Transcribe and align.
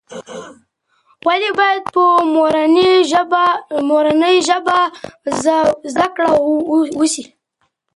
ولې 1.27 1.49
باید 1.59 1.83
په 1.93 2.03
مورنۍ 3.91 4.35
ژبه 4.49 4.79
زده 5.93 6.07
کړه 6.15 6.29
وسي؟ 6.99 7.23